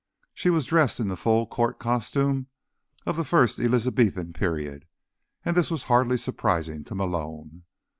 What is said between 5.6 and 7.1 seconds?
was hardly surprising to